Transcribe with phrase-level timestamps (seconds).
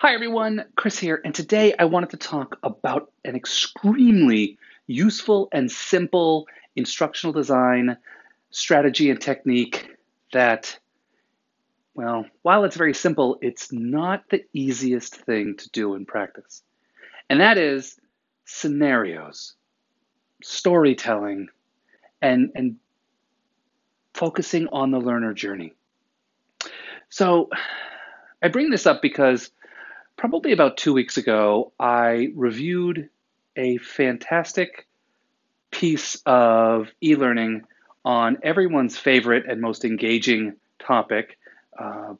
[0.00, 5.68] Hi everyone, Chris here, and today I wanted to talk about an extremely useful and
[5.68, 7.96] simple instructional design
[8.50, 9.88] strategy and technique
[10.32, 10.78] that,
[11.96, 16.62] well, while it's very simple, it's not the easiest thing to do in practice.
[17.28, 17.98] And that is
[18.44, 19.54] scenarios,
[20.44, 21.48] storytelling,
[22.22, 22.76] and, and
[24.14, 25.74] focusing on the learner journey.
[27.08, 27.50] So
[28.40, 29.50] I bring this up because
[30.18, 33.08] probably about two weeks ago, I reviewed
[33.56, 34.86] a fantastic
[35.70, 37.62] piece of e learning
[38.04, 41.38] on everyone's favorite and most engaging topic
[41.78, 42.14] uh,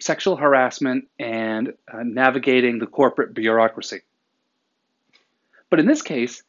[0.00, 4.00] sexual harassment and uh, navigating the corporate bureaucracy.
[5.70, 6.42] But in this case,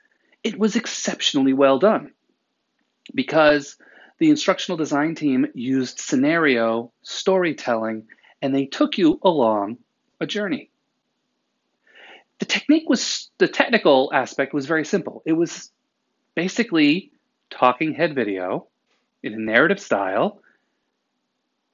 [0.43, 2.11] it was exceptionally well done
[3.13, 3.75] because
[4.19, 8.07] the instructional design team used scenario, storytelling,
[8.41, 9.77] and they took you along
[10.19, 10.69] a journey.
[12.39, 15.21] The technique was, the technical aspect was very simple.
[15.25, 15.71] It was
[16.35, 17.11] basically
[17.49, 18.67] talking head video
[19.23, 20.41] in a narrative style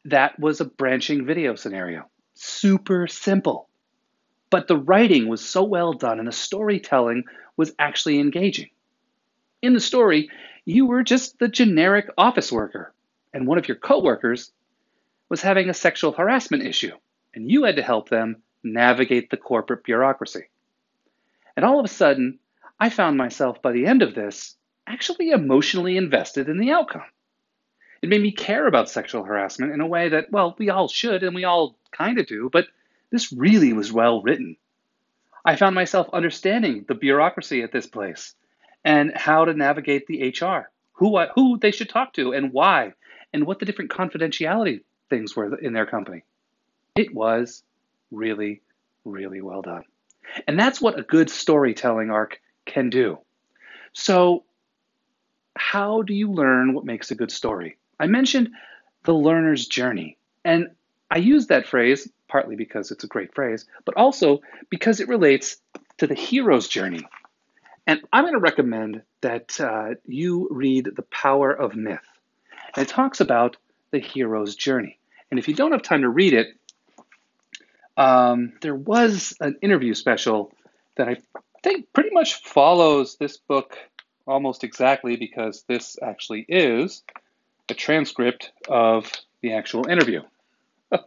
[0.06, 2.10] that was a branching video scenario.
[2.34, 3.70] Super simple.
[4.50, 7.24] But the writing was so well done and the storytelling
[7.58, 8.70] was actually engaging.
[9.62, 10.30] In the story,
[10.66, 12.94] you were just the generic office worker,
[13.34, 14.52] and one of your coworkers
[15.30, 16.92] was having a sexual harassment issue,
[17.36, 20.46] and you had to help them navigate the corporate bureaucracy.
[21.56, 22.40] And all of a sudden,
[22.80, 24.56] I found myself by the end of this
[24.88, 27.04] actually emotionally invested in the outcome.
[28.02, 31.24] It made me care about sexual harassment in a way that, well, we all should
[31.24, 32.68] and we all kind of do, but
[33.12, 34.58] this really was well written.
[35.44, 38.36] I found myself understanding the bureaucracy at this place
[38.84, 42.94] and how to navigate the HR, who, who they should talk to and why,
[43.34, 46.24] and what the different confidentiality things were in their company.
[46.96, 47.64] It was
[48.10, 48.62] really,
[49.04, 49.84] really well done.
[50.48, 53.20] And that's what a good storytelling arc can do.
[53.94, 54.44] So,
[55.58, 57.78] how do you learn what makes a good story?
[58.00, 58.50] I mentioned
[59.04, 60.18] the learner's journey.
[60.44, 60.70] And
[61.12, 65.58] I use that phrase partly because it's a great phrase, but also because it relates
[65.98, 67.06] to the hero's journey.
[67.88, 72.00] And I'm going to recommend that uh, you read The Power of Myth.
[72.76, 73.58] And it talks about
[73.92, 74.98] the hero's journey.
[75.30, 76.48] And if you don't have time to read it,
[77.98, 80.52] um, there was an interview special
[80.98, 81.18] that I
[81.64, 83.78] think pretty much follows this book
[84.28, 87.04] almost exactly because this actually is
[87.70, 89.12] a transcript of
[89.42, 90.22] the actual interview.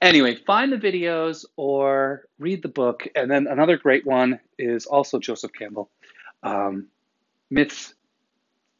[0.00, 3.06] anyway, find the videos or read the book.
[3.14, 5.90] And then another great one is also Joseph Campbell
[6.42, 6.86] um,
[7.50, 7.94] Myths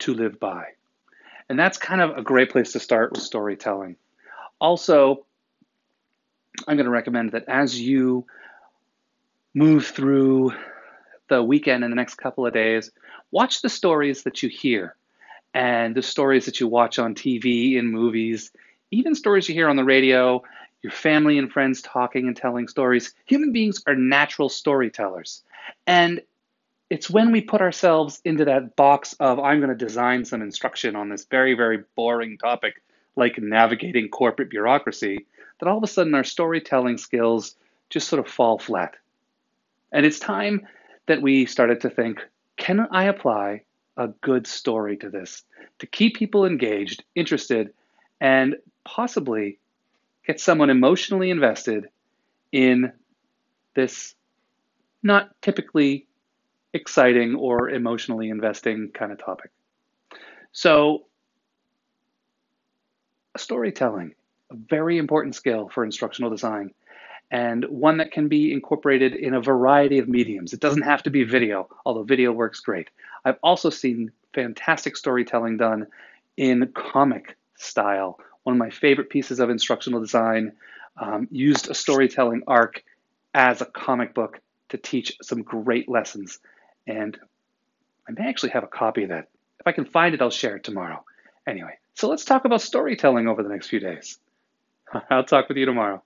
[0.01, 0.69] to Live By.
[1.49, 3.97] And that's kind of a great place to start with storytelling.
[4.61, 5.27] Also,
[6.71, 8.27] I'm going to recommend that as you
[9.55, 10.53] move through
[11.29, 12.93] the weekend in the next couple of days,
[13.33, 14.95] watch the stories that you hear
[15.53, 18.53] and the stories that you watch on TV, in movies,
[18.93, 20.45] even stories you hear on the radio,
[20.81, 23.15] your family and friends talking and telling stories.
[23.27, 25.43] Human beings are natural storytellers.
[25.89, 26.21] And
[26.89, 30.95] it's when we put ourselves into that box of, I'm going to design some instruction
[30.95, 32.81] on this very, very boring topic,
[33.17, 35.27] like navigating corporate bureaucracy,
[35.61, 37.55] that all of a sudden our storytelling skills
[37.91, 38.95] just sort of fall flat.
[39.93, 40.67] And it's time
[41.07, 42.21] that we started to think
[42.57, 43.63] can I apply
[43.97, 45.45] a good story to this
[45.79, 47.73] to keep people engaged, interested,
[48.21, 49.59] and possibly
[50.27, 51.89] get someone emotionally invested
[52.53, 52.93] in
[53.75, 54.15] this
[55.03, 56.07] not typically
[56.73, 59.51] exciting or emotionally investing kind of topic.
[60.53, 61.07] So,
[63.37, 64.15] storytelling,
[64.51, 66.73] a very important skill for instructional design,
[67.31, 70.53] and one that can be incorporated in a variety of mediums.
[70.53, 72.91] It doesn't have to be video, although video works great.
[73.25, 75.87] I've also seen fantastic storytelling done
[76.37, 78.19] in comic style.
[78.43, 80.53] One of my favorite pieces of instructional design
[80.97, 82.83] um, used a storytelling arc
[83.35, 86.39] as a comic book to teach some great lessons.
[86.87, 87.19] And
[88.09, 89.29] I may actually have a copy of that.
[89.61, 91.05] If I can find it, I'll share it tomorrow.
[91.47, 94.19] Anyway, so let's talk about storytelling over the next few days.
[95.11, 96.03] I'll talk with you tomorrow.